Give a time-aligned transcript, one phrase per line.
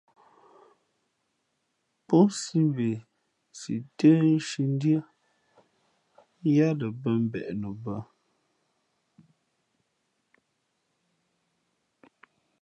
[2.07, 2.89] Pó nsī mbe
[3.59, 4.99] si tə́ nshǐ ndʉ́ά
[6.55, 7.95] yáá lα bᾱ mbeʼ nu bᾱ.